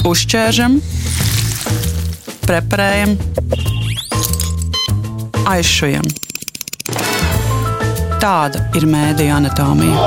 Uzķēršam, 0.00 0.78
preparējam, 2.46 3.10
aizšujam. 5.44 6.06
Tāda 8.22 8.62
ir 8.80 8.86
mēdija 8.88 9.34
anatomija. 9.36 10.06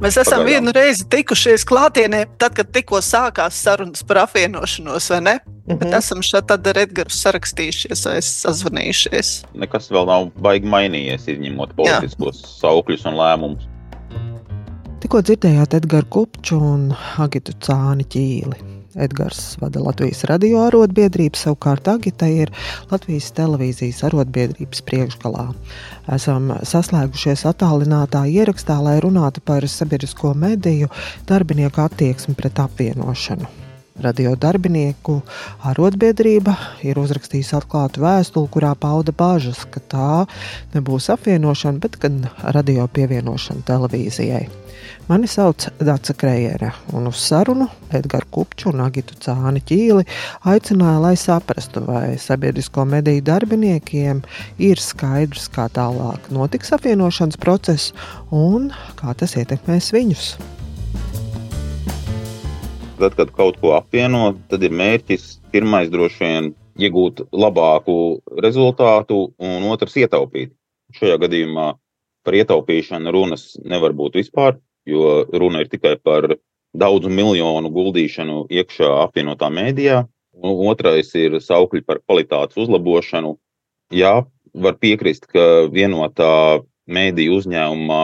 Mēs 0.00 0.16
esam 0.16 0.40
Pagaidām. 0.40 0.48
vienu 0.48 0.72
reizi 0.72 1.04
tikušies 1.12 1.66
klātienē, 1.68 2.22
tad, 2.40 2.54
kad 2.56 2.70
tikko 2.72 3.02
sākās 3.04 3.58
sarunas 3.60 4.00
par 4.08 4.22
apvienošanos, 4.22 5.10
vai 5.12 5.20
ne? 5.20 5.34
Mm 5.36 5.74
-hmm. 5.74 5.78
Bet 5.78 5.98
esam 5.98 6.22
šeit 6.22 6.50
ar 6.50 6.78
Edgars 6.78 7.20
sarakstījušies, 7.26 8.06
vai 8.08 8.22
sazvanījušies. 8.24 9.44
Nekas 9.54 9.90
vēl 9.90 10.06
nav 10.06 10.30
baigi 10.40 10.66
mainījies, 10.66 11.28
izņemot 11.28 11.76
politiskos 11.76 12.40
Jā. 12.40 12.48
saukļus 12.62 13.04
un 13.04 13.14
lēmumus. 13.20 13.68
Tikko 15.10 15.24
dzirdējāt 15.26 15.72
Edgars 15.74 16.06
Kupču 16.14 16.56
un 16.62 16.82
Agitu 17.18 17.50
Cāni 17.66 18.04
ķīli. 18.14 18.60
Edgars 18.94 19.56
vada 19.58 19.80
Latvijas 19.82 20.20
radio 20.30 20.60
arotbiedrību, 20.68 21.34
savukārt 21.34 21.88
Agita 21.90 22.28
ir 22.30 22.52
Latvijas 22.92 23.32
televīzijas 23.34 24.04
arotbiedrības 24.06 24.84
priekšgalā. 24.86 25.48
Esam 26.14 26.52
saslēgušies 26.62 27.42
attālinātā 27.50 28.22
ierakstā, 28.30 28.76
lai 28.86 29.00
runātu 29.02 29.42
par 29.42 29.66
sabiedrisko 29.66 30.30
mediju 30.44 30.92
darbinieku 31.26 31.82
attieksmi 31.88 32.36
pret 32.38 32.62
apvienošanu. 32.68 33.50
Radio 34.00 34.32
darbinieku 34.40 35.18
arotbiedrība 35.68 36.54
ir 36.88 37.00
uzrakstījusi 37.02 37.56
atklātu 37.58 38.00
vēstuli, 38.04 38.48
kurā 38.54 38.72
pauda 38.78 39.12
bažas, 39.12 39.66
ka 39.68 39.82
tā 39.92 40.10
nebūs 40.72 41.10
apvienošana, 41.12 41.82
bet 41.82 41.98
gan 42.00 42.22
radio 42.56 42.86
pievienošana 42.88 43.66
televīzijai. 43.68 44.46
Mani 45.10 45.26
sauc 45.28 45.66
Dārsa 45.82 46.14
Krējere, 46.16 46.70
un 46.94 47.08
uz 47.10 47.18
sarunu 47.24 47.66
Edgars 47.96 48.30
Kupču 48.32 48.70
un 48.70 48.84
Agitu 48.84 49.16
Cāni 49.20 49.60
ķīli 49.66 50.06
aicināja, 50.48 51.00
lai 51.02 51.16
saprastu, 51.18 51.82
vai 51.88 52.14
sabiedrisko 52.20 52.86
mediju 52.88 53.24
darbiniekiem 53.26 54.22
ir 54.70 54.80
skaidrs, 54.80 55.50
kā 55.52 55.66
tālāk 55.74 56.30
notiks 56.32 56.72
apvienošanas 56.78 57.40
process 57.42 57.92
un 58.30 58.70
kā 59.02 59.16
tas 59.18 59.36
ietekmēs 59.40 59.92
viņus. 59.96 60.32
Tad, 63.00 63.14
kad 63.16 63.30
kaut 63.32 63.56
ko 63.62 63.74
apvieno, 63.78 64.34
tad 64.50 64.64
ir 64.66 64.74
mērķis 64.76 65.38
pirmais 65.52 65.88
droši 65.92 66.24
vien 66.24 66.50
iegūt 66.80 67.22
labāku 67.32 67.94
rezultātu, 68.44 69.30
un 69.40 69.68
otrs 69.72 69.96
ietaupīt. 70.02 70.52
Šajā 70.96 71.16
gadījumā 71.22 71.70
par 72.26 72.36
ietaupīšanu 72.36 73.12
runas 73.14 73.54
nevar 73.64 73.94
būt 73.96 74.18
vispār 74.20 74.58
jo 74.86 75.26
runa 75.32 75.60
ir 75.60 75.68
tikai 75.68 75.96
par 76.02 76.36
daudzu 76.76 77.10
miljonu 77.10 77.70
guldīšanu 77.74 78.46
iekšā 78.50 78.90
apvienotā 79.04 79.50
mēdījā. 79.52 80.02
Otrais 80.40 81.10
ir 81.18 81.40
saukļi 81.42 81.82
par 81.86 82.00
kvalitātes 82.04 82.58
uzlabošanu. 82.60 83.34
Jā, 83.92 84.20
var 84.54 84.76
piekrist, 84.80 85.26
ka 85.26 85.66
vienotā 85.72 86.62
mēdīju 86.90 87.40
uzņēmumā 87.40 88.02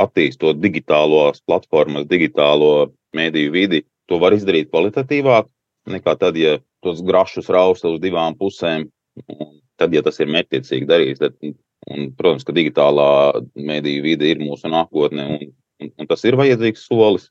attīstot 0.00 0.58
digitālos 0.60 1.42
platformas, 1.44 2.08
digitālo 2.08 2.92
mēdīju 3.16 3.52
vidi, 3.52 3.84
to 4.10 4.20
var 4.22 4.36
izdarīt 4.36 4.70
kvalitatīvāk 4.72 5.50
nekā 5.92 6.16
tad, 6.18 6.38
ja 6.38 6.56
tos 6.82 7.02
grašus 7.06 7.50
rausta 7.52 7.90
uz 7.92 8.00
divām 8.02 8.34
pusēm. 8.38 8.88
Tad, 9.76 9.92
ja 9.92 10.00
tas 10.02 10.16
ir 10.22 10.30
mērķiecīgi 10.32 10.88
darīts, 10.88 11.20
tad, 11.20 11.36
un, 11.92 12.08
protams, 12.16 12.46
ka 12.48 12.54
digitālā 12.56 13.08
mēdīju 13.54 14.04
vide 14.04 14.30
ir 14.32 14.40
mūsu 14.40 14.70
nākotne, 14.72 15.26
un 15.36 15.50
un, 15.80 15.92
un 15.96 16.08
tas 16.08 16.24
ir 16.26 16.36
vajadzīgs 16.38 16.86
solis. 16.88 17.30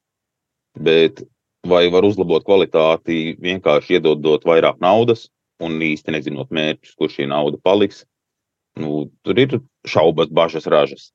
Bet 0.75 1.23
vai 1.65 1.85
var 1.93 2.05
uzlabot 2.05 2.45
kvalitāti 2.45 3.35
vienkārši 3.41 3.97
iedodot 3.97 4.45
vairāk 4.45 4.81
naudas 4.83 5.29
un 5.63 5.79
īsti 5.81 6.13
nezinot 6.13 6.51
mērķus, 6.53 6.95
kur 6.99 7.11
šī 7.11 7.29
nauda 7.31 7.59
paliks? 7.63 8.03
Nu, 8.79 9.07
tur 9.23 9.39
ir 9.39 9.59
šaubas, 9.87 10.27
bažas, 10.35 10.67
ražas. 10.67 11.09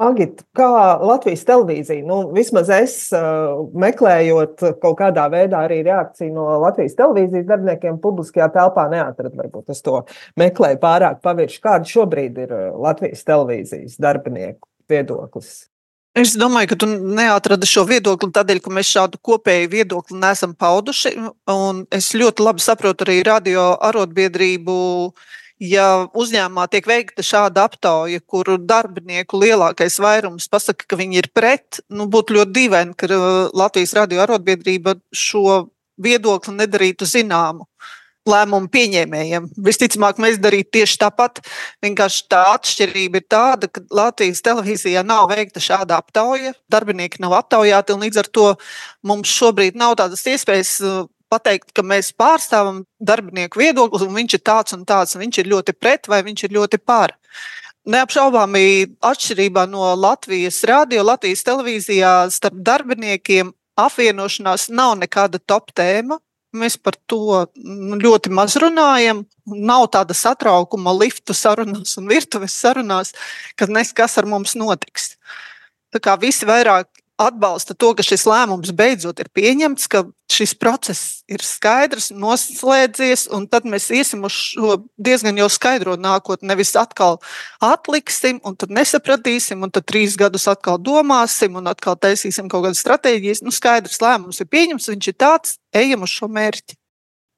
Agit, 0.00 0.38
kā 0.56 0.66
Latvijas 1.04 1.42
televīzija, 1.44 2.00
nu, 2.08 2.22
vismaz 2.32 2.70
es 2.72 2.94
uh, 3.12 3.66
meklējot 3.76 4.62
kaut 4.80 4.96
kādā 4.96 5.26
veidā 5.32 5.66
arī 5.66 5.82
reakciju 5.84 6.32
no 6.32 6.46
Latvijas 6.62 6.96
televīzijas 6.96 7.44
darbiniekiem, 7.50 7.98
publiskajā 8.00 8.48
telpā 8.54 8.86
neatradu. 8.92 9.36
Varbūt 9.42 9.74
es 9.74 9.84
to 9.84 9.98
meklēju 10.40 10.80
pārāk 10.80 11.20
pavirši. 11.26 11.60
Kāda 11.66 11.92
šobrīd 11.92 12.40
ir 12.46 12.54
Latvijas 12.80 13.26
televīzijas 13.28 14.00
darbinieku 14.00 14.64
viedoklis? 14.88 15.66
Es 16.18 16.32
domāju, 16.34 16.72
ka 16.72 16.76
tu 16.82 16.88
neatradi 16.90 17.68
šo 17.70 17.84
viedokli 17.86 18.32
tādēļ, 18.34 18.58
ka 18.64 18.72
mēs 18.74 18.88
šādu 18.96 19.20
kopēju 19.22 19.68
viedokli 19.70 20.18
neesam 20.18 20.56
pauduši. 20.58 21.12
Es 21.94 22.10
ļoti 22.18 22.42
labi 22.42 22.64
saprotu 22.64 23.06
arī 23.06 23.20
radio 23.28 23.68
arotbiedrību. 23.78 24.74
Ja 25.60 26.06
uzņēmumā 26.16 26.64
tiek 26.72 26.86
veikta 26.88 27.20
šāda 27.20 27.66
aptauja, 27.68 28.22
kur 28.24 28.48
darbinieku 28.56 29.42
lielākais 29.42 29.98
vairums 30.00 30.48
pasaka, 30.48 30.86
ka 30.88 30.96
viņi 30.96 31.20
ir 31.20 31.28
pret, 31.36 31.82
nu, 31.92 32.06
būtu 32.08 32.38
ļoti 32.38 32.54
dīvaini, 32.56 32.96
ka 32.96 33.10
uh, 33.12 33.26
Latvijas 33.52 33.92
radio 33.98 34.22
arotbiedrība 34.24 34.96
šo 35.12 35.66
viedokli 36.00 36.56
nedarītu 36.62 37.04
zināmu. 37.04 37.68
Lēmumu 38.28 38.68
pieņēmējiem. 38.72 39.50
Visticamāk, 39.64 40.18
mēs 40.20 40.40
darītu 40.40 40.78
tieši 40.78 40.98
tāpat. 41.00 41.42
Vienkārši 41.84 42.26
tā 42.32 42.40
atšķirība 42.54 43.20
ir 43.20 43.28
tāda, 43.32 43.68
ka 43.68 43.84
Latvijas 43.92 44.40
televīzijā 44.44 45.04
nav 45.04 45.28
veikta 45.32 45.60
šāda 45.60 46.00
aptauja, 46.00 46.52
darbinieki 46.72 47.20
nav 47.24 47.36
aptaujāti, 47.40 47.96
un 47.96 48.04
līdz 48.04 48.24
ar 48.24 48.28
to 48.32 48.50
mums 49.04 49.32
šobrīd 49.32 49.76
nav 49.80 49.96
tādas 50.00 50.24
iespējas 50.24 50.76
uh, 50.84 51.08
pateikt, 51.30 51.70
ka 51.76 51.84
mēs 51.86 52.10
pārstāvam 52.18 52.82
darbinieku 52.98 53.62
viedokli, 53.62 54.06
un 54.06 54.18
viņš 54.18 54.36
ir 54.36 54.44
tāds 54.44 54.76
un 54.76 54.84
tāds, 54.88 55.14
un 55.14 55.24
viņš 55.24 55.40
ir 55.42 55.50
ļoti 55.52 55.76
pret 55.78 56.10
vai 56.10 56.22
viņš 56.26 56.46
ir 56.46 56.56
ļoti 56.58 56.80
pār. 56.82 57.14
Neapšaubāmi 57.90 58.98
atšķirībā 59.08 59.64
no 59.70 59.94
Latvijas 59.96 60.60
radio, 60.68 61.04
Latvijas 61.06 61.46
televīzijā 61.46 62.12
starp 62.34 62.58
darbiniekiem 62.66 63.54
apvienošanās 63.80 64.68
nav 64.74 64.98
nekāda 65.00 65.40
top 65.40 65.72
tēma. 65.76 66.20
Mēs 66.50 66.74
par 66.82 66.96
to 67.06 67.46
ļoti 67.54 68.32
maz 68.34 68.56
runājam. 68.58 69.22
Nav 69.46 69.86
tāda 69.94 70.16
satraukuma 70.18 70.92
liftu 70.98 71.34
sarunās 71.34 71.94
un 71.98 72.10
virtuves 72.10 72.56
sarunās, 72.58 73.14
ka 73.56 73.70
neskas 73.70 74.18
ar 74.18 74.26
mums 74.28 74.56
notiks. 74.58 75.14
Tā 75.94 76.02
kā 76.02 76.16
visi 76.20 76.46
vairāk 76.46 76.90
atbalsta 77.20 77.76
to, 77.76 77.92
ka 77.94 78.04
šis 78.06 78.26
lēmums 78.28 78.72
beidzot 78.76 79.20
ir 79.22 79.30
pieņemts, 79.34 79.88
ka 79.92 80.04
šis 80.32 80.54
process 80.58 81.20
ir 81.30 81.42
skaidrs, 81.44 82.10
noslēdzies, 82.16 83.26
un 83.34 83.46
tad 83.50 83.66
mēs 83.68 83.88
iesim 83.94 84.24
uz 84.26 84.34
šo 84.34 84.78
diezgan 85.00 85.38
jau 85.40 85.48
skaidro 85.52 85.96
nākotni. 86.00 86.50
Nevis 86.50 86.72
atkal 86.78 87.18
atliksim, 87.64 88.40
un 88.46 88.56
tad 88.58 88.74
nesapratīsim, 88.74 89.62
un 89.62 89.72
tad 89.74 89.86
trīs 89.90 90.16
gadus 90.20 90.48
atkal 90.50 90.80
domāsim, 90.82 91.58
un 91.60 91.70
atkal 91.70 91.98
taisīsim 92.00 92.50
kaut 92.50 92.66
kādas 92.66 92.82
stratēģijas. 92.84 93.44
Nu, 93.46 93.54
skaidrs 93.54 94.02
lēmums 94.02 94.42
ir 94.42 94.50
pieņemts, 94.50 94.90
viņš 94.94 95.10
ir 95.12 95.18
tāds, 95.20 95.56
ejam 95.76 96.06
uz 96.06 96.14
šo 96.14 96.30
mērķi. 96.32 96.78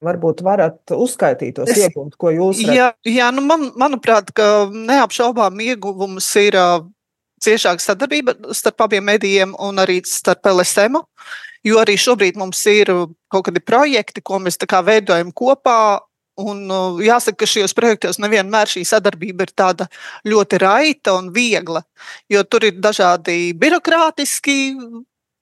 Varbūt 0.02 0.40
varat 0.42 0.94
uzskaitīt 0.96 1.54
tos 1.60 1.70
ieguvumus, 1.70 2.16
ko 2.18 2.32
jūs 2.34 2.64
redzat. 2.64 2.74
Jā, 2.74 2.88
jā 3.06 3.28
nu 3.34 3.44
man, 3.46 3.68
manuprāt, 3.78 4.32
ka 4.34 4.66
neapšaubām 4.66 5.60
ieguvums 5.62 6.26
ir 6.42 6.58
ciešāka 7.42 7.82
sadarbība 7.82 8.34
starp 8.54 8.82
abiem 8.86 9.06
medijiem 9.06 9.54
un 9.62 9.78
arī 9.82 10.00
starp 10.06 10.46
LSM. 10.50 10.98
Jo 11.66 11.82
arī 11.82 11.94
šobrīd 12.00 12.38
mums 12.40 12.62
ir 12.70 12.90
kaut 13.30 13.46
kādi 13.46 13.62
projekti, 13.62 14.22
ko 14.24 14.40
mēs 14.42 14.58
veidojam 14.58 15.32
kopā. 15.32 16.00
Un 16.42 16.64
jāsaka, 17.04 17.42
ka 17.42 17.46
šajos 17.46 17.74
projektos 17.76 18.18
nevienmēr 18.18 18.66
šī 18.66 18.86
sadarbība 18.88 19.44
ir 19.44 19.50
tāda 19.52 19.86
ļoti 20.24 20.58
raita 20.62 21.12
un 21.18 21.28
viegla, 21.30 21.82
jo 22.32 22.42
tur 22.48 22.64
ir 22.64 22.80
dažādi 22.80 23.52
birokrātiski 23.52 24.56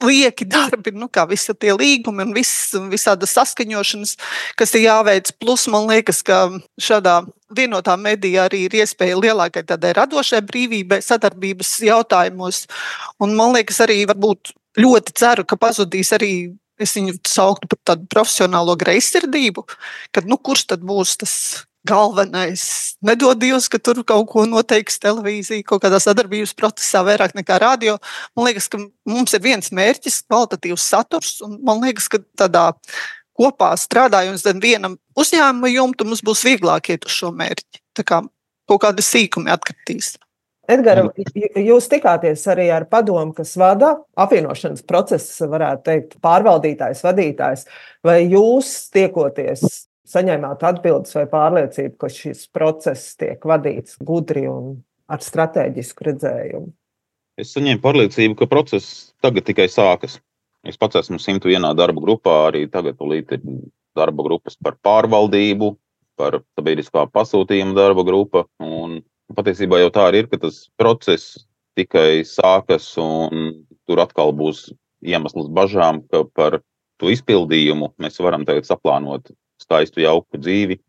lieki 0.05 0.45
darbi, 0.55 0.93
nu, 0.97 1.09
kā 1.13 1.27
visi 1.29 1.55
tie 1.55 1.73
līgumi 1.77 2.25
un 2.27 2.35
viss, 2.37 2.75
visādas 2.91 3.35
saskaņošanas, 3.37 4.17
kas 4.59 4.75
ir 4.75 4.87
jāveic. 4.89 5.33
Plus, 5.41 5.67
man 5.73 5.89
liekas, 5.91 6.23
ka 6.27 6.49
šādā 6.81 7.21
vienotā 7.57 7.97
medijā 8.01 8.47
arī 8.49 8.65
ir 8.69 8.79
iespēja 8.83 9.19
lielākai 9.19 9.65
tādai 9.67 9.93
radošai 9.99 10.43
brīvībai, 10.47 11.01
sadarbības 11.05 11.77
jautājumos. 11.87 12.65
Un 13.21 13.37
man 13.39 13.55
liekas, 13.57 13.83
arī 13.87 14.03
varbūt 14.11 14.55
ļoti 14.79 15.17
ceru, 15.19 15.47
ka 15.47 15.59
pazudīs 15.61 16.13
arī. 16.17 16.35
Es 16.81 16.95
viņu 16.97 17.19
sauktu 17.29 17.69
par 17.69 17.77
tādu 17.91 18.07
profesionālo 18.09 18.73
greizsirdību, 18.81 19.67
kad 20.17 20.25
nu, 20.25 20.39
kurš 20.41 20.63
tad 20.71 20.81
būs 20.89 21.19
tas 21.21 21.35
galvenais. 21.85 22.97
Nedod 23.05 23.37
Dievs, 23.41 23.69
ka 23.69 23.77
tur 23.77 24.03
kaut 24.07 24.29
ko 24.33 24.45
noteiks 24.49 25.01
televīzija, 25.03 25.65
kaut 25.69 25.85
kādā 25.85 26.01
sadarbības 26.01 26.55
procesā, 26.57 27.03
vairāk 27.05 27.35
nekā 27.37 27.59
radio. 27.61 27.99
Man 28.37 28.49
liekas, 28.49 28.69
ka 28.73 28.81
mums 29.09 29.37
ir 29.37 29.45
viens 29.45 29.73
mērķis, 29.77 30.23
kvalitatīvs 30.29 30.89
saturs, 30.93 31.39
un 31.45 31.59
man 31.65 31.85
liekas, 31.85 32.09
ka 32.13 32.21
tādā 32.41 32.71
kopā 33.37 33.73
strādājot 33.81 34.43
zem 34.43 34.61
vienam 34.61 34.99
uzņēmuma 35.21 35.73
jumta, 35.73 36.09
mums 36.09 36.25
būs 36.25 36.45
vieglāk 36.49 36.93
iet 36.93 37.09
uz 37.09 37.17
šo 37.17 37.33
mērķi. 37.37 37.85
Tā 37.97 38.05
kā 38.09 38.23
kaut 38.69 38.85
kādi 38.85 39.05
sīkumi 39.05 39.53
atkritīs. 39.53 40.15
Edgars, 40.71 41.11
jūs 41.59 41.89
tikāties 41.91 42.43
arī 42.53 42.69
ar 42.75 42.87
padomu, 42.91 43.35
kas 43.37 43.57
vada 43.59 43.95
apvienošanas 44.21 44.85
procesu, 44.87 45.49
varētu 45.51 45.87
teikt, 45.89 46.19
pārvaldītājs, 46.25 47.03
vadītājs. 47.07 47.65
Vai 48.07 48.21
jūs 48.25 48.73
tiekoties, 48.95 49.65
saņēmāt 50.11 50.63
atbildes 50.67 51.17
vai 51.19 51.27
pārliecību, 51.31 51.97
ka 52.01 52.11
šis 52.13 52.47
process 52.55 53.17
tiek 53.21 53.43
vadīts 53.47 53.99
gudri 54.07 54.47
un 54.51 54.79
ar 55.11 55.23
strateģisku 55.25 56.07
redzējumu? 56.11 56.71
Es 57.41 57.55
saņēmu 57.57 57.83
pārliecību, 57.83 58.37
ka 58.39 58.51
process 58.51 59.11
tagad 59.25 59.47
tikai 59.49 59.69
sākas. 59.73 60.19
Es 60.67 60.77
pats 60.77 60.99
esmu 61.01 61.17
101. 61.19 61.71
darba 61.79 62.03
grupā, 62.05 62.35
arī 62.51 62.67
tagad 62.69 63.01
ir 63.17 63.41
darba 63.97 64.27
grupas 64.27 64.59
par 64.61 64.77
pārvaldību, 64.85 65.73
par 66.21 66.43
sabiedriskā 66.59 67.07
pasūtījuma 67.15 67.77
darba 67.77 68.05
grupa. 68.05 68.45
Un 68.61 69.01
Patiesībā 69.37 69.79
jau 69.79 69.91
tā 69.95 70.09
arī 70.09 70.25
ir, 70.25 70.29
ka 70.31 70.41
tas 70.43 70.65
process 70.81 71.45
tikai 71.79 72.23
sākas, 72.27 72.87
un 72.99 73.65
tur 73.87 74.03
atkal 74.03 74.35
būs 74.37 74.71
iemesls 75.07 75.49
bažām, 75.55 76.03
ka 76.11 76.25
par 76.35 76.61
to 77.01 77.13
izpildījumu 77.13 77.93
mēs 78.03 78.19
varam 78.21 78.45
tagad 78.49 78.67
saplānot 78.69 79.31
skaistu, 79.61 80.03
jauku 80.05 80.41
dzīvi, 80.41 80.81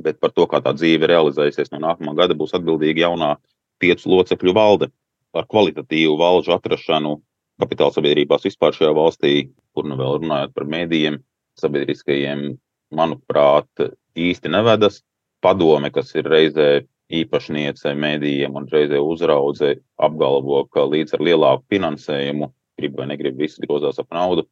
bet 0.00 0.20
par 0.22 0.32
to, 0.34 0.46
kā 0.50 0.62
tā 0.64 0.72
dzīve 0.76 1.10
realizēsies 1.10 1.70
no 1.74 1.82
nākamā 1.84 2.14
gada, 2.18 2.36
būs 2.38 2.54
atbildīga 2.56 3.04
jaunā 3.06 3.34
piecu 3.82 4.10
locekļu 4.12 4.54
valde 4.56 4.90
par 5.34 5.46
kvalitatīvu 5.50 6.16
valžu 6.18 6.54
atrašanu 6.56 7.18
kapitāla 7.60 7.94
sabiedrībās 7.94 8.46
vispār 8.48 8.74
šajā 8.74 8.92
valstī, 8.96 9.34
kur 9.76 9.86
nu 9.86 9.98
vēl 10.00 10.22
runājot 10.22 10.54
par 10.56 10.66
mēdījiem, 10.72 11.20
sabiedriskajiem, 11.60 12.54
manuprāt, 12.96 13.90
īsti 14.16 14.52
nevedas. 14.52 15.02
Padome, 15.40 15.88
kas 15.92 16.12
ir 16.16 16.26
reizē 16.28 16.70
īpašniece 17.10 17.92
mēdījiem 17.98 18.56
un 18.56 18.68
reizē 18.70 19.00
uzraudze 19.02 19.74
apgalvo, 20.00 20.64
ka 20.70 20.86
līdz 20.86 21.16
ar 21.16 21.24
lielāku 21.26 21.66
finansējumu, 21.74 22.50
grib 22.78 22.96
vai 22.98 23.08
negrib, 23.10 23.38
viss 23.40 23.60
grozās 23.62 23.98
ap 24.02 24.10
naudu. 24.14 24.46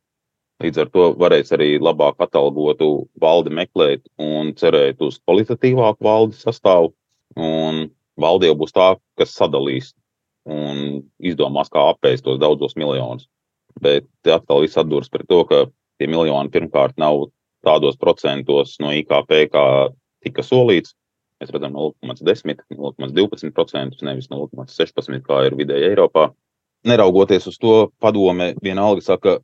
Līdz 0.62 0.80
ar 0.82 0.88
to 0.90 1.04
varēs 1.20 1.52
arī 1.54 1.76
labāk 1.78 2.18
atalgotu 2.24 3.06
valdi 3.22 3.52
meklēt 3.54 4.08
un 4.18 4.50
cerēt 4.58 4.98
uz 5.06 5.20
kvalitatīvāku 5.22 6.02
valdes 6.02 6.42
sastāvu. 6.42 6.90
Un 7.38 7.86
valde 8.18 8.50
jau 8.50 8.56
būs 8.58 8.74
tā, 8.74 8.88
kas 9.18 9.36
sadalīs 9.38 9.92
un 10.48 11.04
izdomās, 11.22 11.70
kā 11.70 11.84
apēst 11.92 12.26
tos 12.26 12.40
daudzos 12.42 12.74
miljonus. 12.80 13.28
Bet 13.78 14.08
atkal 14.26 14.64
viss 14.64 14.80
atduras 14.80 15.10
par 15.12 15.22
to, 15.30 15.44
ka 15.46 15.66
tie 16.00 16.10
miljoni 16.10 16.50
pirmkārt 16.50 16.98
nav 16.98 17.28
tādos 17.66 17.98
procentos 18.00 18.76
no 18.82 18.90
IKP, 18.94 19.44
kā 19.52 19.64
tika 20.24 20.42
solīts. 20.42 20.96
Mēs 21.38 21.52
redzam 21.54 21.74
0,10, 21.76 22.64
0,12%, 22.74 24.04
nevis 24.06 24.30
0,16%, 24.32 25.20
kā 25.26 25.42
ir 25.46 25.56
vidēji 25.58 25.92
Eiropā. 25.92 26.32
Neraugoties 26.88 27.46
uz 27.50 27.58
to, 27.62 27.74
padome 28.02 28.52
vienalga 28.62 29.04
saka, 29.04 29.36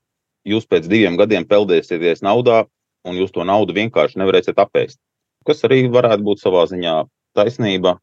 jūs 0.47 0.67
pēc 0.71 0.89
diviem 0.91 1.19
gadiem 1.19 1.47
peldēsieties 1.47 2.25
naudā, 2.27 2.65
un 3.07 3.19
jūs 3.19 3.35
to 3.35 3.47
naudu 3.47 3.77
vienkārši 3.77 4.19
nevarēsiet 4.19 4.59
apēst. 4.59 4.99
Kas 5.47 5.63
arī 5.67 5.85
varētu 5.93 6.27
būt 6.27 6.43
savā 6.43 6.65
ziņā 6.71 6.97
taisnība. 7.37 7.99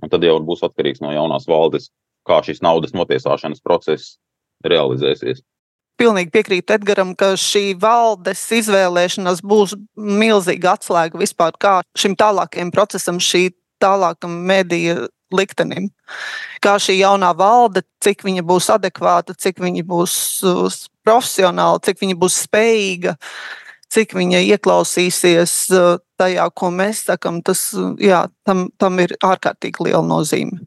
Un 0.00 0.12
tad 0.12 0.24
jau 0.24 0.36
būs 0.44 0.64
atkarīgs 0.64 1.02
no 1.04 1.12
jaunās 1.12 1.48
valdes, 1.48 1.90
kā 2.28 2.40
šis 2.44 2.62
naudas 2.64 2.92
notiesāšanas 2.96 3.64
process 3.64 4.16
realizēsies 4.64 5.42
pilnīgi 6.00 6.32
piekrītu 6.34 6.76
Edgaram, 6.76 7.14
ka 7.18 7.34
šī 7.40 7.74
valdes 7.80 8.44
izvēlēšanās 8.58 9.42
būs 9.46 9.76
milzīga 9.96 10.76
atslēga 10.76 11.20
vispār 11.20 11.56
kā 11.60 11.78
šim 11.98 12.16
tālākajam 12.18 12.72
procesam, 12.74 13.20
šī 13.22 13.50
tālākam 13.82 14.40
mediju 14.48 15.08
liktenim. 15.34 15.90
Kā 16.62 16.76
šī 16.82 17.00
jaunā 17.00 17.32
valde, 17.36 17.82
cik 18.04 18.24
viņa 18.26 18.44
būs 18.46 18.70
adekvāta, 18.76 19.34
cik 19.34 19.60
viņa 19.62 19.84
būs 19.88 20.16
profesionāla, 21.06 21.82
cik 21.84 22.02
viņa 22.04 22.18
būs 22.20 22.38
spējīga, 22.46 23.16
cik 23.92 24.14
viņa 24.18 24.44
ieklausīsies 24.54 25.58
tajā, 26.20 26.46
ko 26.54 26.70
mēs 26.74 27.04
sakam, 27.10 27.42
tas 27.44 27.68
jā, 28.02 28.26
tam, 28.46 28.68
tam 28.78 29.02
ir 29.02 29.16
ārkārtīgi 29.24 29.88
liela 29.88 30.04
nozīme. 30.06 30.62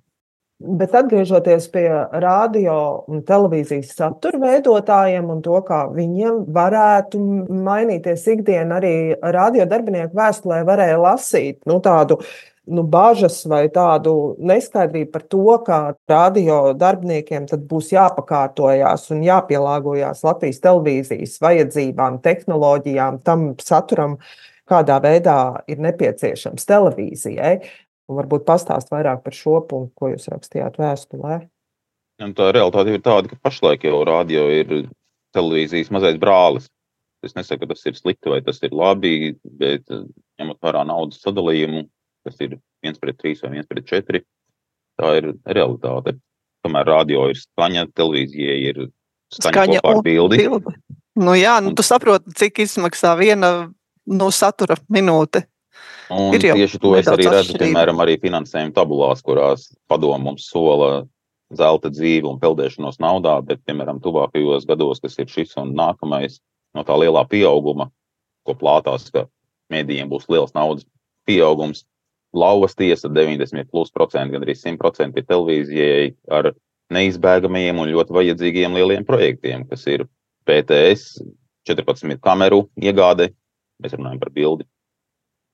Bet 0.60 0.92
atgriežoties 0.92 1.70
pie 1.72 1.86
radio 2.20 2.74
un 3.08 3.22
televīzijas 3.24 3.94
satura 3.96 4.42
veidotājiem 4.42 5.30
un 5.32 5.40
to, 5.46 5.56
kā 5.64 5.86
viņiem 5.94 6.42
varētu 6.52 7.22
mainīties 7.48 8.26
ikdienā, 8.36 8.82
arī 8.82 8.94
radio 9.24 9.64
darbinieku 9.72 10.20
vēstulē 10.20 10.66
varēja 10.68 11.00
lasīt 11.00 11.62
nu, 11.70 11.80
tādu 11.80 12.20
nu, 12.68 12.84
bažas 12.84 13.40
vai 13.48 13.64
tādu 13.72 14.36
neskaidrību 14.52 15.12
par 15.16 15.26
to, 15.32 15.46
ka 15.64 15.80
radio 16.12 16.60
darbiniekiem 16.76 17.48
būs 17.72 17.94
jāpakārtojas 17.96 19.10
un 19.16 19.24
jāpielāgojas 19.26 20.28
Latvijas 20.28 20.60
televīzijas 20.68 21.40
vajadzībām, 21.40 22.20
tehnoloģijām, 22.26 23.24
tam 23.24 23.54
saturam, 23.64 24.20
kādā 24.70 25.00
veidā 25.08 25.64
ir 25.72 25.80
nepieciešams 25.88 26.68
televīzijai. 26.68 27.62
Un 28.10 28.18
varbūt 28.18 28.46
pastāst 28.48 28.90
vairāk 28.90 29.22
par 29.22 29.36
šo 29.38 29.60
punktu, 29.70 29.94
ko 29.96 30.10
jūs 30.10 30.30
rakstījāt 30.32 30.80
vēstulē. 30.82 31.44
Un 32.26 32.34
tā 32.36 32.50
realitāte 32.52 32.96
ir 32.96 33.04
tāda, 33.06 33.30
ka 33.30 33.38
pašlaik 33.46 33.86
jau 33.86 34.02
rādio 34.08 34.48
ir 34.52 34.90
televīzijas 35.38 35.92
mazais 35.94 36.18
brālis. 36.20 36.68
Es 37.24 37.36
nesaku, 37.36 37.64
ka 37.64 37.76
tas 37.76 37.86
ir 37.86 37.98
slikti 38.00 38.32
vai 38.32 38.40
tas 38.44 38.62
ir 38.64 38.74
labi, 38.76 39.36
bet 39.44 39.86
ņemot 40.40 40.60
vērā 40.64 40.86
naudas 40.88 41.20
sadalījumu, 41.22 41.84
kas 42.26 42.40
ir 42.46 42.58
viens 42.84 43.00
pret 43.00 43.20
trīs 43.20 43.44
vai 43.44 43.54
viens 43.58 43.68
pret 43.70 43.88
četri, 43.88 44.24
tā 45.00 45.14
ir 45.20 45.34
realitāte. 45.46 46.16
Kamēr 46.64 46.88
radio 46.90 47.28
ir 47.32 47.40
skaņa, 47.40 47.86
televīzijai 47.96 48.58
ir 48.72 48.82
skaņa, 49.36 49.52
skaņa 49.52 49.84
kopā 49.84 49.94
ar 49.94 50.02
bildi. 50.08 50.42
bildi. 50.44 50.76
Nu 51.20 51.36
jā, 51.36 51.60
nu 51.64 51.76
tu 51.76 51.84
saproti, 51.84 52.34
cik 52.40 52.64
izmaksā 52.64 53.14
viena 53.20 53.52
nu, 54.08 54.32
satura 54.32 54.80
minūte. 54.92 55.44
Un 56.10 56.33
tieši 56.42 56.80
to 56.81 56.95
es 56.98 57.07
arī 57.12 57.27
redzu, 57.30 57.56
piemēram, 57.62 58.00
arī 58.01 58.18
finansējuma 58.21 58.74
tabulās, 58.74 59.21
kurās 59.25 59.68
padomu 59.92 60.31
mums 60.31 60.48
sola 60.50 61.04
zelta 61.56 61.92
dzīvi 61.94 62.27
un 62.30 62.39
peldēšanos 62.42 63.00
naudā, 63.01 63.36
bet, 63.45 63.62
piemēram, 63.66 64.01
tuvākajos 64.01 64.66
gados, 64.69 65.01
kas 65.04 65.18
ir 65.21 65.30
šis 65.30 65.56
un 65.62 65.74
nākamais, 65.77 66.39
no 66.77 66.86
tā 66.86 66.98
lielā 66.98 67.24
pieauguma, 67.30 67.89
ko 68.45 68.56
plātās, 68.57 69.10
ka 69.13 69.25
mēdījiem 69.74 70.10
būs 70.10 70.27
liels 70.33 70.54
naudas 70.57 70.86
pieaugums, 71.30 71.86
lauvas 72.33 72.75
tiesa 72.77 73.10
90 73.10 73.69
plus 73.69 73.94
procenti, 73.94 74.36
gandrīz 74.38 74.62
100 74.66 74.77
procenti 74.81 75.21
ir 75.21 75.30
televīzijai 75.30 76.10
ar 76.39 76.51
neizbēgamajiem 76.94 77.81
un 77.81 77.94
ļoti 77.94 78.16
vajadzīgiem 78.18 78.77
lieliem 78.77 79.06
projektiem, 79.06 79.66
kas 79.69 79.85
ir 79.90 80.06
PTS, 80.49 81.21
14 81.69 82.21
kameru 82.26 82.64
iegāde, 82.81 83.30
mēs 83.81 83.94
runājam 83.97 84.21
par 84.21 84.33
bildi, 84.33 84.66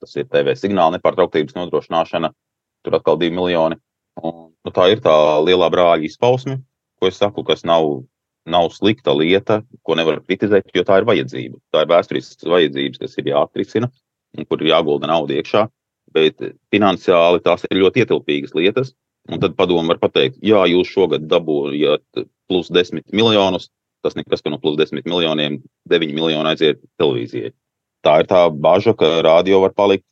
tas 0.04 0.16
ir 0.20 0.28
TV 0.30 0.56
signāla 0.58 0.98
nepārtrauktības 0.98 1.56
nodrošināšana, 1.58 2.32
tur 2.86 2.98
atkal 2.98 3.20
divi 3.22 3.36
miljoni. 3.36 3.78
Un, 4.22 4.52
nu, 4.52 4.74
tā 4.75 4.90
ir 4.94 5.02
tā 5.04 5.14
lielā 5.44 5.70
brāļa 5.72 6.08
izpausme, 6.08 6.60
ko 7.00 7.10
es 7.10 7.20
saku, 7.20 7.44
kas 7.48 7.66
nav, 7.68 8.04
nav 8.48 8.70
slikta 8.75 9.16
lieta, 9.16 9.62
ko 9.84 9.98
nevar 10.00 10.22
kritizēt, 10.24 10.70
jo 10.75 10.86
tā 10.88 11.02
ir 11.02 11.08
vajadzība. 11.10 11.60
Tā 11.74 11.84
ir 11.84 11.92
vēsturiskas 11.92 12.52
vajadzības, 12.52 13.02
kas 13.02 13.18
ir 13.20 13.32
jāatrisina 13.34 13.92
un 14.36 14.48
kur 14.48 14.62
ir 14.62 14.72
jāgulda 14.74 15.10
nauda 15.12 15.36
iekšā. 15.40 15.66
Bet 16.16 16.40
finansiāli 16.72 17.42
tās 17.44 17.66
ir 17.68 17.82
ļoti 17.82 18.06
ietilpīgas 18.06 18.56
lietas. 18.56 18.94
Un 19.25 19.42
tad 19.42 19.56
padomu 19.58 19.90
var 19.90 19.98
pateikt, 19.98 20.38
jā, 20.46 20.60
jūs 20.70 20.92
šogad 20.94 21.24
dabūjāt 21.25 22.25
plus 22.46 22.68
10 22.70 23.08
miljonus. 23.10 23.72
Tas 24.06 24.14
nekas, 24.14 24.44
ka 24.46 24.52
no 24.54 24.60
plus 24.62 24.78
10 24.78 25.02
miljoniem 25.10 25.58
9 25.90 26.14
miljoni 26.14 26.52
aiziet 26.52 26.84
televīzijai 27.02 27.50
tā 28.05 28.19
ir 28.21 28.29
tā 28.29 28.45
bažas, 28.50 28.97
ka 29.00 29.09
rādio 29.25 29.62
var 29.63 29.74
palikt. 29.77 30.05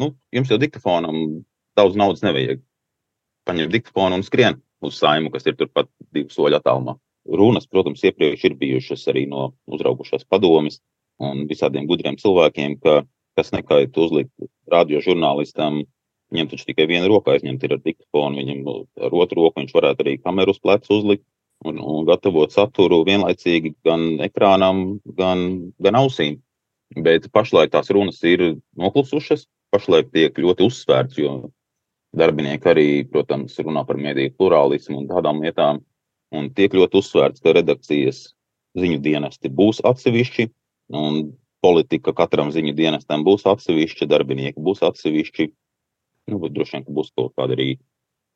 Nu, 0.00 0.12
jums 0.34 0.50
jau 0.52 0.58
diktafonam 0.60 1.44
daudz 1.78 1.96
naudas 1.96 2.24
nevajag. 2.24 2.60
Paņem 3.46 3.72
diktafonu 3.72 4.18
un 4.18 4.24
skrien 4.26 4.58
uz 4.84 4.98
saimu, 4.98 5.30
kas 5.32 5.46
ir 5.46 5.56
turpat 5.56 5.88
divu 6.14 6.32
soļu 6.34 6.58
attālumā. 6.58 6.96
Runas, 7.26 7.66
protams, 7.66 8.04
iepriekš 8.06 8.44
ir 8.46 8.56
bijušas 8.58 9.06
arī 9.10 9.24
no 9.30 9.50
uzraugušās 9.70 10.26
padomes 10.30 10.80
un 11.22 11.46
visādiem 11.50 11.86
gudriem 11.88 12.18
cilvēkiem, 12.20 12.78
ka 12.82 13.02
kas 13.36 13.52
nekait 13.52 13.96
uzlikt 13.96 14.32
radio 14.72 15.00
žurnālistam. 15.04 15.84
Viņam 16.32 16.50
taču 16.50 16.66
tikai 16.70 16.88
viena 16.90 17.06
roka 17.10 17.34
aizņemt 17.34 17.64
ir 17.64 17.76
ar 17.76 17.82
diktafonu, 17.84 18.40
viņam 18.40 18.62
ar 19.06 19.14
otru 19.14 19.44
roku 19.44 19.62
viņš 19.62 19.74
varētu 19.76 20.02
arī 20.02 20.16
kameru 20.18 20.54
uz 20.56 20.60
pleca 20.62 20.90
uzlikt 20.94 21.24
un, 21.64 21.78
un 21.78 22.06
gatavot 22.08 22.52
saturu 22.52 23.04
vienlaicīgi 23.06 23.76
gan 23.86 24.16
ekrānam, 24.26 24.98
gan, 25.18 25.46
gan 25.82 26.00
ausīm. 26.02 26.40
Bet 26.94 27.26
pašlaik 27.34 27.72
tās 27.74 27.90
runas 27.90 28.20
ir 28.22 28.60
noklusušas, 28.78 29.46
pašlaik 29.74 30.12
tiek 30.14 30.38
ļoti 30.38 30.66
uzsvērts, 30.68 31.18
jo 31.18 31.50
darbinieki 32.16 32.70
arī, 32.70 32.88
protams, 33.10 33.56
runā 33.58 33.82
par 33.86 33.98
mediju 34.00 34.34
plurālismu 34.38 35.02
un 35.02 35.08
tādām 35.10 35.42
lietām. 35.44 35.82
Un 36.34 36.48
tiek 36.54 36.74
ļoti 36.74 37.00
uzsvērts, 37.00 37.42
ka 37.42 37.54
redakcijas 37.54 38.22
ziņu 38.78 39.00
dienesti 39.02 39.50
būs 39.52 39.82
atsevišķi, 39.86 40.48
un 40.94 41.20
politika 41.64 42.14
katram 42.16 42.50
ziņu 42.54 42.74
dienestam 42.78 43.24
būs 43.26 43.46
atsevišķa, 43.48 44.08
darbinieki 44.10 44.62
būs 44.62 44.82
atsevišķi. 44.86 45.48
Nu, 46.30 46.40
droši 46.42 46.76
vien, 46.76 46.86
ka 46.86 46.94
būs 46.94 47.12
kaut 47.14 47.34
kāda 47.38 47.54
arī 47.56 47.76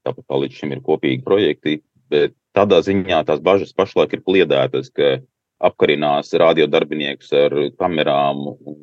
tāpat 0.07 0.26
kā 0.26 0.38
līdz 0.45 0.61
šim 0.61 0.75
ir 0.75 0.83
kopīgi 0.87 1.25
projekti, 1.26 1.80
bet 2.11 2.35
tādā 2.57 2.80
ziņā 2.87 3.25
tās 3.26 3.42
bažas 3.42 3.75
pašlaik 3.76 4.14
ir 4.16 4.25
kliedētas, 4.26 4.90
ka 4.95 5.19
apkarinās 5.60 6.32
radiodarbiniekus 6.40 7.32
ar 7.36 7.56
kamerām 7.78 8.46
un 8.54 8.80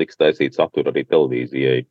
tiks 0.00 0.18
taisīt 0.18 0.56
saturu 0.56 0.92
arī 0.92 1.04
televīzijai. 1.08 1.86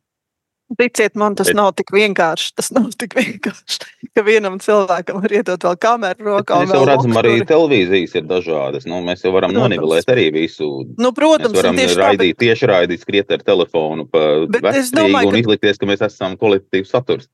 Ticiet 0.76 1.14
man, 1.16 1.32
tas 1.32 1.48
Bet... 1.48 1.56
nav 1.56 1.70
tik 1.78 1.88
vienkārši. 1.96 2.50
Tas 2.58 2.68
nav 2.76 2.90
tik 3.00 3.14
vienkārši, 3.16 3.78
ka 4.12 4.24
vienam 4.26 4.58
cilvēkam 4.60 5.22
var 5.22 5.34
iedot 5.38 5.64
vēl 5.64 5.78
kameru 5.80 6.26
rokā. 6.28 6.58
Mēs 6.60 6.74
jau 6.76 6.82
redzam, 6.90 7.14
arī 7.22 7.38
televīzijas 7.48 8.18
ir 8.20 8.26
dažādas. 8.28 8.84
Nu, 8.88 8.98
mēs 9.06 9.24
jau 9.24 9.32
varam 9.32 9.54
protams. 9.54 9.64
nonivelēt 9.64 10.12
arī 10.12 10.26
visu. 10.34 10.68
Nu, 11.00 11.14
protams, 11.16 11.54
mēs 11.56 11.62
varam 11.62 11.80
tieši 11.80 11.96
raidīt, 12.02 12.36
tāpēc... 12.36 12.42
tieši 12.44 12.68
raidīt, 12.68 13.04
skriet 13.06 13.32
ar 13.38 13.46
telefonu 13.48 14.04
pa 14.12 14.26
vecrīgu 14.44 15.08
un 15.08 15.32
ka... 15.32 15.40
izlikties, 15.40 15.80
ka 15.80 15.88
mēs 15.88 16.04
esam 16.04 16.36
kvalitatīvs 16.36 16.92
saturs. 16.92 17.32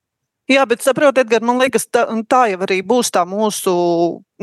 Jā, 0.50 0.66
bet 0.68 0.82
saprotiet, 0.84 1.24
Edgars, 1.24 1.44
man 1.48 1.56
liekas, 1.62 1.86
tā, 1.88 2.02
tā 2.28 2.42
jau 2.52 2.58
arī 2.66 2.82
būs 2.84 3.08
tā 3.14 3.22
mūsu, 3.24 3.72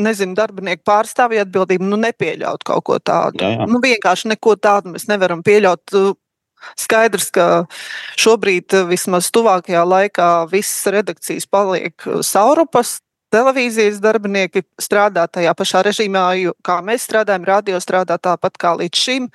nezinu, 0.01 0.33
darbinieku 0.37 0.81
pārstāvja 0.89 1.43
atbildība, 1.45 1.85
nu, 1.85 1.99
nepieļaut 2.01 2.65
kaut 2.65 2.85
ko 2.87 2.97
tādu. 2.97 3.43
Jā, 3.43 3.51
jā. 3.59 3.67
Nu, 3.69 3.77
vienkārši 3.83 4.31
neko 4.33 4.55
tādu 4.57 4.95
mēs 4.95 5.05
nevaram 5.11 5.43
pieļaut. 5.45 5.93
Skaidrs, 6.77 7.29
ka 7.33 7.45
šobrīd, 8.21 8.73
vismaz 8.89 9.29
tuvākajā 9.33 9.81
laikā, 9.85 10.29
visas 10.49 10.89
redakcijas 10.93 11.45
paliek 11.49 12.09
saurupas. 12.25 12.99
Televīzijas 13.31 14.01
darbinieki 14.03 14.65
strādā 14.81 15.23
tajā 15.31 15.53
pašā 15.55 15.85
režīmā, 15.87 16.25
kā 16.65 16.81
mēs 16.83 17.05
strādājam, 17.07 17.45
radio 17.47 17.77
strādā 17.79 18.17
tāpat 18.19 18.57
kā 18.59 18.73
līdz 18.81 19.05
šim. 19.05 19.29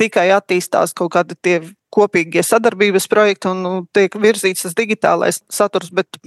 Tikai 0.00 0.30
attīstās 0.32 0.94
kaut 0.96 1.12
kādi 1.14 1.36
tie 1.42 1.58
kopīgie 1.96 2.44
sadarbības 2.44 3.08
projekti 3.10 3.50
un 3.50 3.62
nu, 3.64 3.72
tiek 3.96 4.14
virzīts 4.20 4.66
tas 4.66 4.76
digitālais 4.76 5.40
saturs. 5.52 5.90
Bet 5.94 6.18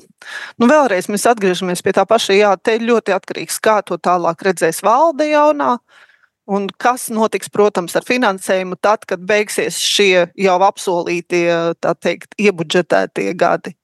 nu, 0.57 0.67
vēlreiz 0.69 1.09
mēs 1.11 1.27
atgriežamies 1.29 1.83
pie 1.85 1.93
tā 1.97 2.05
paša. 2.09 2.37
Jā, 2.37 2.53
te 2.57 2.79
ļoti 2.81 3.15
atkarīgs, 3.15 3.59
kā 3.63 3.79
to 3.85 3.99
tālāk 4.01 4.41
redzēs 4.49 4.83
valde 4.85 5.29
jaunā. 5.29 5.77
Un 6.49 6.65
kas 6.81 7.11
notiks, 7.13 7.51
protams, 7.53 7.93
ar 7.93 8.05
finansējumu 8.07 8.79
tad, 8.81 9.05
kad 9.09 9.21
beigsies 9.21 9.77
šie 9.77 10.31
jau 10.33 10.55
apsolītie, 10.65 11.45
tā 11.77 11.93
teikt, 11.93 12.33
iebudžetētie 12.41 13.35
gadi? 13.37 13.75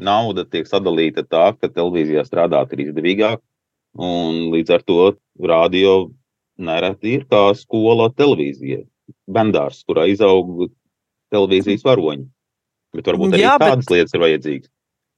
Nauda 0.00 0.42
tiek 0.48 0.66
sadalīta 0.66 1.22
tā, 1.22 1.52
ka 1.54 1.70
televīzijā 1.70 2.24
strādāt 2.26 2.72
ir 2.74 2.88
izdevīgāk, 2.88 3.42
un 4.00 4.48
līdz 4.54 4.74
ar 4.74 4.84
to 4.88 5.12
radio 5.52 5.94
nereti 6.58 7.18
ir 7.18 7.28
kā 7.30 7.50
skola 7.54 8.08
televīzijai. 8.16 8.86
Bendārs, 9.30 9.84
kurā 9.86 10.08
izaug 10.10 10.66
televīzijas 11.32 11.86
varoņi. 11.86 12.28
Bet 12.96 13.10
varbūt 13.10 13.34
arī 13.36 13.44
Jā, 13.44 13.56
tādas 13.60 13.86
bet... 13.86 13.96
lietas 13.96 14.16
ir 14.16 14.24
vajadzīgas. 14.24 14.70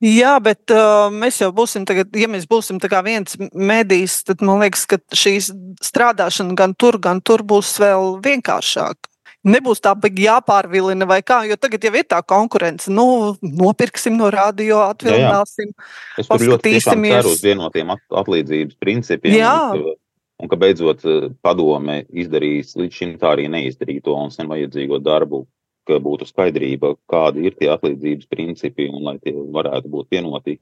Jā, 0.03 0.33
bet 0.43 0.73
uh, 0.75 1.13
mēs 1.15 1.37
jau 1.39 1.53
būsim, 1.55 1.85
tagad, 1.87 2.11
ja 2.19 2.27
mēs 2.27 2.49
būsim 2.51 2.81
viens 3.07 3.37
medijs, 3.55 4.25
tad 4.27 4.43
man 4.43 4.59
liekas, 4.65 4.83
ka 4.91 4.99
šī 5.15 5.37
strādāšana 5.79 6.57
gan 6.59 6.75
tur, 6.75 6.99
gan 6.99 7.21
tur 7.23 7.45
būs 7.47 7.77
vēl 7.79 8.19
vienkāršāka. 8.25 9.07
Nebūs 9.43 9.83
tā 9.83 9.95
jāpārvilina 9.95 11.07
vai 11.07 11.21
kā, 11.23 11.41
jo 11.47 11.57
tagad 11.59 11.83
jau 11.83 11.95
ir 11.99 12.07
tā 12.07 12.21
konkurence. 12.23 12.91
Nu, 12.91 13.35
nopirksim 13.43 14.19
no 14.19 14.31
radio, 14.31 14.83
atvilināsim. 14.91 15.71
Jā, 15.71 15.87
jā. 16.19 16.23
Es 16.23 16.31
tur 16.31 16.45
ļoti 16.51 16.77
uz 17.23 17.43
vienotiem 17.43 17.95
atlīdzības 17.95 18.79
principiem. 18.83 19.39
Jā. 19.39 19.55
Un, 19.75 19.97
un 20.43 20.51
ka 20.51 20.59
beidzot 20.59 21.03
uh, 21.07 21.31
padome 21.43 22.05
izdarīs 22.11 22.75
līdz 22.79 22.99
šim 22.99 23.17
tā 23.23 23.37
arī 23.37 23.47
neizdarīto 23.51 24.15
un 24.19 24.35
sen 24.35 24.51
vajadzīgo 24.51 24.99
darbu 25.03 25.45
ka 25.89 25.99
būtu 26.03 26.29
skaidrība, 26.29 26.95
kādi 27.11 27.47
ir 27.49 27.57
tie 27.59 27.71
atlīdzības 27.73 28.29
principi 28.31 28.89
un 28.91 29.07
lai 29.09 29.17
tie 29.23 29.35
varētu 29.35 29.91
būt 29.93 30.15
vienoti. 30.15 30.59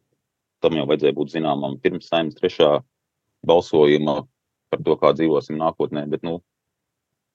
Tam 0.61 0.77
jau 0.77 0.87
vajadzēja 0.89 1.17
būt 1.17 1.35
zināmam 1.35 1.79
pirms 1.81 2.09
saimnes 2.11 2.37
trešā 2.37 2.81
balsojuma 3.47 4.21
par 4.71 4.83
to, 4.85 4.97
kā 5.01 5.13
dzīvosim 5.17 5.59
nākotnē. 5.61 6.05
Bet, 6.11 6.25
nu, 6.27 6.41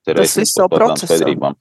cerēsim, 0.06 0.22
tas 0.22 0.36
viss 0.42 0.60
jau 0.60 0.68
procesā. 0.72 1.54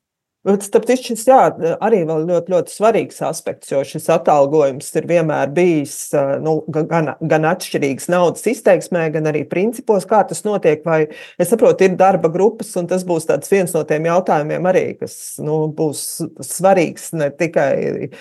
Starp 0.46 0.84
citu, 0.86 1.02
šis 1.08 1.24
jā, 1.26 1.40
arī 1.82 2.04
vēl 2.06 2.28
ļoti, 2.30 2.52
ļoti 2.54 2.74
svarīgs 2.76 3.18
aspekts, 3.26 3.72
jo 3.72 3.80
šis 3.88 4.04
atalgojums 4.14 4.92
ir 5.00 5.08
vienmēr 5.10 5.50
bijis 5.56 5.96
nu, 6.44 6.60
gan, 6.70 7.16
gan 7.18 7.48
atšķirīgs 7.50 8.06
naudas 8.14 8.46
izteiksmē, 8.52 9.08
gan 9.16 9.26
arī 9.32 9.42
principos, 9.50 10.06
kā 10.06 10.20
tas 10.30 10.44
notiek. 10.46 10.84
Vai 10.86 11.08
es 11.42 11.50
saprotu, 11.50 11.88
ir 11.88 11.98
darba 11.98 12.30
grupas, 12.30 12.70
un 12.78 12.86
tas 12.92 13.02
būs 13.08 13.26
viens 13.50 13.74
no 13.74 13.82
tiem 13.90 14.06
jautājumiem 14.06 14.70
arī, 14.70 14.84
kas 15.00 15.16
nu, 15.42 15.64
būs 15.74 16.04
svarīgs 16.46 17.10
ne 17.18 17.32
tikai 17.34 18.12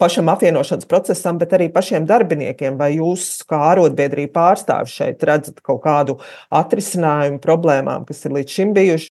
pašam 0.00 0.28
apvienošanas 0.32 0.88
procesam, 0.88 1.38
bet 1.40 1.54
arī 1.56 1.70
pašiem 1.72 2.04
darbiniekiem. 2.08 2.76
Vai 2.80 2.90
jūs, 2.98 3.40
kā 3.48 3.62
arotbiedrība 3.70 4.36
pārstāvis, 4.36 4.98
šeit 5.00 5.24
redzat 5.28 5.64
kaut 5.64 5.80
kādu 5.84 6.18
atrisinājumu 6.60 7.40
problēmām, 7.40 8.04
kas 8.08 8.20
ir 8.28 8.36
līdz 8.36 8.58
šim 8.58 8.76
bijušas? 8.76 9.14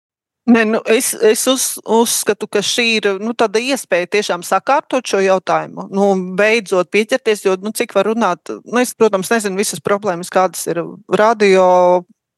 Ne, 0.47 0.65
nu, 0.65 0.81
es 0.87 1.13
es 1.15 1.43
uz, 1.47 1.65
uzskatu, 1.85 2.49
ka 2.49 2.63
šī 2.65 2.85
ir 2.97 3.09
nu, 3.21 3.35
iespēja 3.37 4.09
tiešām 4.17 4.43
sakārtot 4.47 5.05
šo 5.07 5.21
jautājumu. 5.21 5.87
Nu, 5.93 6.07
beidzot, 6.37 6.89
pieķerties, 6.91 7.45
jo 7.45 7.57
nu, 7.61 7.73
cik 7.77 7.93
var 7.95 8.09
runāt, 8.09 8.49
nu, 8.49 8.81
es, 8.81 8.95
protams, 8.97 9.31
nezinu 9.31 9.61
visas 9.61 9.83
problēmas, 9.85 10.33
kādas 10.33 10.65
ir 10.73 10.81
radio 11.13 11.67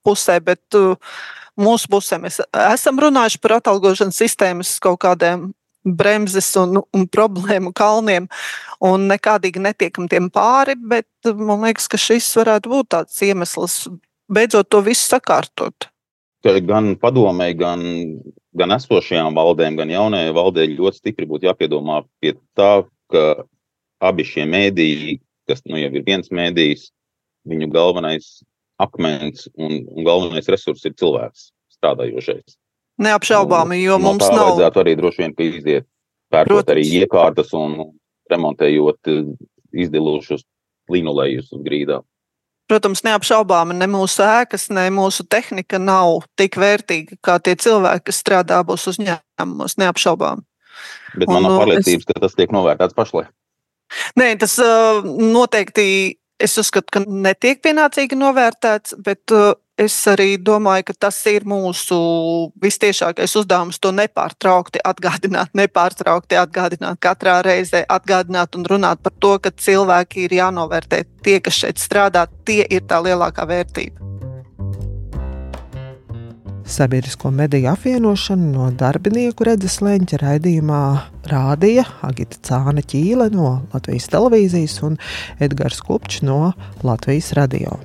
pusē, 0.02 0.40
bet 0.42 0.74
uh, 0.74 0.98
mūsu 1.56 1.88
pusē 1.92 2.18
mēs 2.18 2.40
esam 2.50 2.98
runājuši 3.00 3.40
par 3.40 3.60
atalgošanas 3.60 4.18
sistēmas 4.18 4.74
kaut 4.82 4.98
kādiem 5.06 5.52
bremzes 5.86 6.50
un, 6.58 6.82
un 6.82 7.06
problēmu 7.10 7.72
kalniem, 7.74 8.26
un 8.82 9.06
nekādīgi 9.10 9.62
netiekam 9.62 10.10
tiem 10.10 10.28
pāri. 10.30 10.74
Bet 10.74 11.32
man 11.38 11.62
liekas, 11.68 11.86
ka 11.86 12.02
šis 12.02 12.28
varētu 12.42 12.74
būt 12.74 12.92
tāds 12.96 13.22
iemesls 13.22 13.86
beidzot 14.32 14.70
to 14.74 14.82
visu 14.82 15.06
sakārtot 15.06 15.92
gan 16.42 16.94
padomēji, 16.98 17.56
gan, 17.58 17.82
gan 18.58 18.74
esošajām 18.74 19.36
valdēm, 19.38 19.76
gan 19.78 19.90
jaunajai 19.90 20.32
valdē 20.34 20.66
ļoti 20.72 20.98
stipri 20.98 21.28
būtu 21.30 21.46
jāpiedomā 21.46 22.02
pie 22.20 22.34
tā, 22.58 22.84
ka 23.12 23.44
abi 24.02 24.24
šie 24.26 24.46
mēdīji, 24.50 25.20
kas 25.48 25.62
nu 25.66 25.78
jau 25.78 25.92
ir 25.92 26.04
viens 26.06 26.28
mēdījis, 26.34 26.90
viņu 27.46 27.70
galvenais 27.70 28.42
akmens 28.82 29.48
un, 29.54 29.84
un 29.86 30.04
galvenais 30.06 30.48
resurs 30.50 30.84
ir 30.88 30.94
cilvēks 30.98 31.50
strādājošais. 31.76 32.58
Neapšaubāmi, 33.02 33.80
jo 33.82 33.98
no 33.98 34.12
mums 34.12 34.26
nav. 34.28 34.52
vajadzētu 34.52 34.82
arī 34.82 34.94
droši 34.98 35.22
vien 35.22 35.34
iziet, 35.46 35.86
pērkot 36.32 36.66
Protams. 36.66 36.74
arī 36.74 37.02
iekārtas 37.02 37.52
un 37.56 37.92
remontējot 38.30 39.10
izdilušus 39.72 40.44
linolejus 40.92 41.52
uz 41.54 41.62
grīdām. 41.64 42.04
Protams, 42.70 43.02
neapšaubāmi 43.04 43.74
ne 43.76 43.88
mūsu 43.90 44.22
ēkas, 44.24 44.68
ne 44.72 44.86
mūsu 44.94 45.26
tehnika 45.28 45.80
nav 45.82 46.22
tik 46.38 46.56
vērtīga, 46.60 47.18
kā 47.24 47.36
tie 47.42 47.56
cilvēki, 47.58 48.06
kas 48.08 48.22
strādā 48.22 48.62
būs 48.66 48.86
uzņēmumos. 48.94 49.76
Neapšaubāmi. 49.82 50.44
Bet 51.18 51.28
man 51.28 51.44
nav 51.44 51.58
pārliecības, 51.60 52.06
es... 52.06 52.08
ka 52.08 52.22
tas 52.22 52.36
tiek 52.38 52.54
novērtēts 52.54 52.96
pašlaik. 52.96 53.28
Nē, 54.16 54.30
tas 54.40 54.54
uh, 54.62 55.02
noteikti 55.04 55.84
es 56.42 56.58
uzskatu, 56.60 56.98
ka 56.98 57.02
netiek 57.06 57.62
pienācīgi 57.64 58.18
novērtēts, 58.18 58.96
bet 59.04 59.34
uh, 59.34 59.54
es 59.80 59.94
arī 60.10 60.36
domāju, 60.42 60.88
ka 60.90 60.96
tas 61.06 61.18
ir 61.30 61.46
mūsu 61.48 61.98
vistiešākais 62.62 63.36
uzdevums 63.40 63.80
to 63.82 63.92
nepārtraukti 63.96 64.82
atgādināt, 64.92 65.54
nepārtraukti 65.62 66.38
atgādināt 66.42 67.00
katrā 67.02 67.40
reizē, 67.46 67.84
atgādināt 67.88 68.58
un 68.58 68.68
runāt 68.68 69.02
par 69.02 69.16
to, 69.18 69.36
ka 69.42 69.54
cilvēki 69.54 70.26
ir 70.28 70.38
jānovērtē. 70.42 71.04
Tie, 71.24 71.38
kas 71.40 71.62
šeit 71.64 71.82
strādā, 71.82 72.26
tie 72.46 72.64
ir 72.68 72.86
tā 72.88 73.02
lielākā 73.04 73.46
vērtība. 73.48 74.11
Sabiedrisko 76.72 77.30
mediju 77.30 77.68
apvienošanu 77.68 78.46
no 78.52 78.70
darbinieku 78.80 79.44
redzes 79.44 79.74
leņķa 79.84 80.18
raidījumā 80.22 80.84
rādīja 81.28 81.82
Agita 82.08 82.38
Cāna 82.48 82.80
Ķīle 82.80 83.26
no 83.34 83.50
Latvijas 83.74 84.08
televīzijas 84.08 84.78
un 84.88 84.96
Edgars 85.36 85.82
Kupčs 85.84 86.22
no 86.24 86.54
Latvijas 86.80 87.34
radio. 87.36 87.76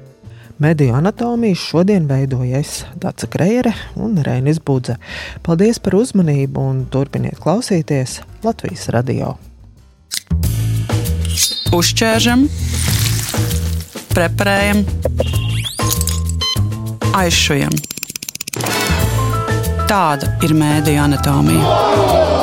Mediju 0.64 0.96
anatomiju 0.96 1.58
šodien 1.60 2.08
veidojas 2.08 2.86
Dārsa 2.96 3.28
Kreire 3.28 3.74
un 4.00 4.16
Reinis 4.24 4.64
Budze. 4.64 4.96
Paldies 5.44 5.84
par 5.84 6.00
uzmanību 6.00 6.64
un 6.70 6.80
turpiniet 6.88 7.44
klausīties 7.44 8.22
Latvijas 8.48 8.88
radio. 8.96 9.34
Uzķēršam, 11.76 12.48
preparējam, 14.16 14.88
aizšujam. 17.20 17.76
Tāda 19.88 20.28
ir 20.44 20.52
mēdīņa 20.60 21.04
anatomija. 21.06 22.37